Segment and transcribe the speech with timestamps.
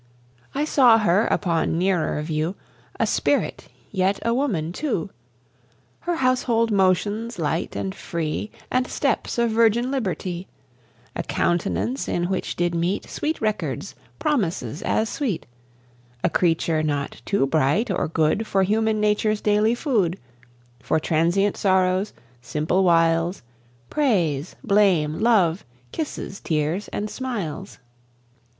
[0.55, 2.55] I saw her upon nearer view,
[2.99, 5.11] A Spirit, yet a Woman too!
[5.99, 10.47] Her household motions light and free, And steps of virgin liberty;
[11.15, 15.45] A countenance in which did meet Sweet records, promises as sweet;
[16.23, 20.17] A Creature not too bright or good For human nature's daily food;
[20.81, 22.11] For transient sorrows,
[22.41, 23.43] simple wiles,
[23.91, 27.77] Praise, blame, love, kisses, tears, and smiles.